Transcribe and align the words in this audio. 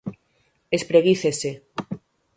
¡Espreguícese! 0.77 1.51